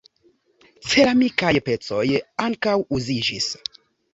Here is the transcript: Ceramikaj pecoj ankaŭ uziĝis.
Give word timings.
Ceramikaj 0.93 1.53
pecoj 1.67 2.01
ankaŭ 2.47 2.77
uziĝis. 2.99 3.53